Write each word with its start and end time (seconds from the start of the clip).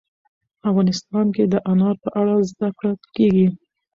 افغانستان 0.69 1.25
کې 1.35 1.43
د 1.53 1.55
انار 1.71 1.95
په 2.03 2.09
اړه 2.19 2.35
زده 2.51 2.69
کړه 2.77 2.91
کېږي. 3.15 3.47